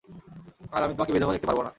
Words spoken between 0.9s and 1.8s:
তোমাকে বিধবা দেখতে পারবো না।